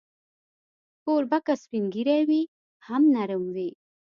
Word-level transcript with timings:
کوربه 1.03 1.39
که 1.45 1.53
سپین 1.61 1.85
ږیری 1.93 2.21
وي، 2.27 2.41
هم 2.87 3.01
نرم 3.13 3.43
وي. 3.55 3.69